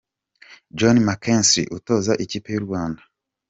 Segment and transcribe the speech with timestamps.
[0.77, 3.01] Johnny Mckinstry, utoza ikipe y’u Rwanda.